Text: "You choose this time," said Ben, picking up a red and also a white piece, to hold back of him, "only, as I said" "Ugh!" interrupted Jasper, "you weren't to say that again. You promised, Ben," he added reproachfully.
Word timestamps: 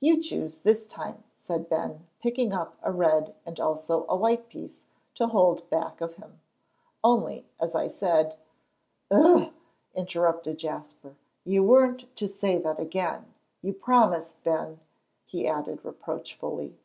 "You 0.00 0.22
choose 0.22 0.60
this 0.60 0.86
time," 0.86 1.22
said 1.36 1.68
Ben, 1.68 2.06
picking 2.22 2.54
up 2.54 2.78
a 2.82 2.90
red 2.90 3.34
and 3.44 3.60
also 3.60 4.06
a 4.08 4.16
white 4.16 4.48
piece, 4.48 4.84
to 5.16 5.26
hold 5.26 5.68
back 5.68 6.00
of 6.00 6.14
him, 6.14 6.40
"only, 7.04 7.44
as 7.60 7.74
I 7.74 7.86
said" 7.88 8.38
"Ugh!" 9.10 9.52
interrupted 9.94 10.56
Jasper, 10.58 11.14
"you 11.44 11.62
weren't 11.62 12.06
to 12.16 12.26
say 12.26 12.56
that 12.56 12.80
again. 12.80 13.34
You 13.60 13.74
promised, 13.74 14.42
Ben," 14.44 14.80
he 15.26 15.46
added 15.46 15.84
reproachfully. 15.84 16.78